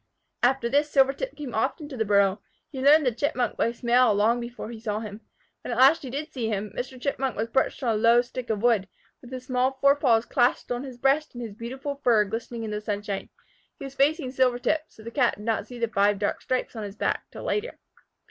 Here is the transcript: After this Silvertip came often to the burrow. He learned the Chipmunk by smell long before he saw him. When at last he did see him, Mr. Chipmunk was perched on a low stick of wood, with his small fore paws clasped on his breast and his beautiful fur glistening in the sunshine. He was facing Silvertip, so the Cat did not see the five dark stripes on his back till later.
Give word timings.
After 0.41 0.67
this 0.67 0.89
Silvertip 0.89 1.35
came 1.35 1.53
often 1.53 1.87
to 1.87 1.95
the 1.95 2.05
burrow. 2.05 2.41
He 2.71 2.81
learned 2.81 3.05
the 3.05 3.11
Chipmunk 3.11 3.55
by 3.55 3.71
smell 3.71 4.15
long 4.15 4.39
before 4.39 4.71
he 4.71 4.79
saw 4.79 4.99
him. 4.99 5.21
When 5.61 5.71
at 5.71 5.77
last 5.77 6.01
he 6.01 6.09
did 6.09 6.33
see 6.33 6.47
him, 6.47 6.71
Mr. 6.75 6.99
Chipmunk 6.99 7.35
was 7.35 7.49
perched 7.51 7.83
on 7.83 7.93
a 7.93 7.95
low 7.95 8.23
stick 8.23 8.49
of 8.49 8.63
wood, 8.63 8.87
with 9.21 9.31
his 9.31 9.45
small 9.45 9.73
fore 9.79 9.95
paws 9.95 10.25
clasped 10.25 10.71
on 10.71 10.81
his 10.83 10.97
breast 10.97 11.35
and 11.35 11.43
his 11.43 11.53
beautiful 11.53 12.01
fur 12.03 12.25
glistening 12.25 12.63
in 12.63 12.71
the 12.71 12.81
sunshine. 12.81 13.29
He 13.77 13.85
was 13.85 13.93
facing 13.93 14.31
Silvertip, 14.31 14.85
so 14.87 15.03
the 15.03 15.11
Cat 15.11 15.35
did 15.35 15.45
not 15.45 15.67
see 15.67 15.77
the 15.77 15.87
five 15.87 16.17
dark 16.17 16.41
stripes 16.41 16.75
on 16.75 16.81
his 16.81 16.95
back 16.95 17.25
till 17.29 17.43
later. 17.43 17.77